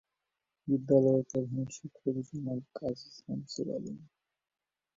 বিদ্যালয়ের 0.67 1.23
প্রধান 1.31 1.65
শিক্ষক 1.75 2.15
জনাব 2.27 2.59
গাজী 2.75 3.09
শামসুল 3.17 3.67
আলম। 3.77 3.97